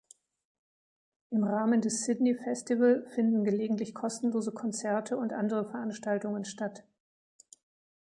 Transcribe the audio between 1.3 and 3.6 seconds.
Rahmen des Sydney Festival finden